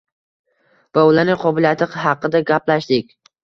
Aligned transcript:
va 0.99 1.03
ularning 1.11 1.39
qobiliyati 1.45 1.91
haqida 2.07 2.45
gaplashdik. 2.51 3.17